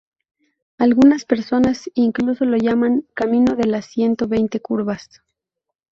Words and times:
Algunas 0.79 1.25
personas 1.25 1.87
incluso 1.93 2.43
lo 2.45 2.57
llaman 2.57 3.05
"Camino 3.13 3.55
de 3.55 3.67
las 3.67 3.85
Ciento 3.85 4.27
Veinte 4.27 4.59
Curvas". 4.59 5.21